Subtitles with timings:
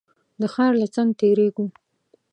[0.41, 1.65] د ښار له څنګ تېرېږو.